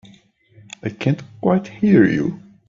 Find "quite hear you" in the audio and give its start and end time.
1.41-2.41